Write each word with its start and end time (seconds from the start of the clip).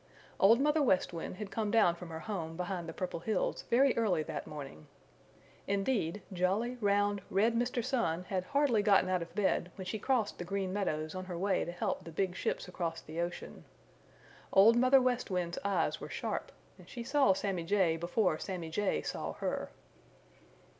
Old 0.39 0.59
Mother 0.59 0.81
West 0.81 1.13
Wind 1.13 1.35
had 1.37 1.51
come 1.51 1.69
down 1.69 1.93
from 1.93 2.09
her 2.09 2.21
home 2.21 2.57
behind 2.57 2.89
the 2.89 2.91
Purple 2.91 3.19
Hills 3.19 3.65
very 3.69 3.95
early 3.95 4.23
that 4.23 4.47
morning. 4.47 4.87
Indeed, 5.67 6.23
jolly, 6.33 6.75
round, 6.81 7.21
red 7.29 7.53
Mr. 7.53 7.85
Sun 7.85 8.23
had 8.23 8.45
hardly 8.45 8.81
gotten 8.81 9.11
out 9.11 9.21
of 9.21 9.35
bed 9.35 9.69
when 9.75 9.85
she 9.85 9.99
crossed 9.99 10.39
the 10.39 10.43
Green 10.43 10.73
Meadows 10.73 11.13
on 11.13 11.25
her 11.25 11.37
way 11.37 11.65
to 11.65 11.71
help 11.71 12.03
the 12.03 12.11
big 12.11 12.35
ships 12.35 12.67
across 12.67 12.99
the 13.01 13.21
ocean. 13.21 13.63
Old 14.51 14.75
Mother 14.75 14.99
West 14.99 15.29
Wind's 15.29 15.59
eyes 15.63 16.01
were 16.01 16.09
sharp, 16.09 16.51
and 16.79 16.89
she 16.89 17.03
saw 17.03 17.33
Sammy 17.33 17.63
Jay 17.63 17.95
before 17.95 18.39
Sammy 18.39 18.71
Jay 18.71 19.03
saw 19.03 19.33
her. 19.33 19.69